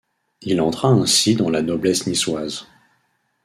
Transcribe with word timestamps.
Il 0.41 0.61
entra 0.61 0.87
ainsi 0.87 1.35
dans 1.35 1.51
la 1.51 1.61
noblesse 1.61 2.07
niçoise. 2.07 2.65